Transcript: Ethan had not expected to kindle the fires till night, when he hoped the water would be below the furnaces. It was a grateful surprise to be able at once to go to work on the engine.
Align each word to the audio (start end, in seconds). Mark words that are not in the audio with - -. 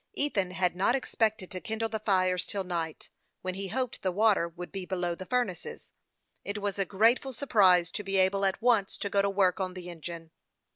Ethan 0.15 0.49
had 0.49 0.75
not 0.75 0.95
expected 0.95 1.51
to 1.51 1.59
kindle 1.61 1.87
the 1.87 1.99
fires 1.99 2.47
till 2.47 2.63
night, 2.63 3.11
when 3.43 3.53
he 3.53 3.67
hoped 3.67 4.01
the 4.01 4.11
water 4.11 4.47
would 4.49 4.71
be 4.71 4.83
below 4.83 5.13
the 5.13 5.27
furnaces. 5.27 5.91
It 6.43 6.57
was 6.59 6.79
a 6.79 6.85
grateful 6.85 7.33
surprise 7.33 7.91
to 7.91 8.03
be 8.03 8.17
able 8.17 8.43
at 8.43 8.63
once 8.63 8.97
to 8.97 9.11
go 9.11 9.21
to 9.21 9.29
work 9.29 9.59
on 9.59 9.75
the 9.75 9.89
engine. 9.91 10.31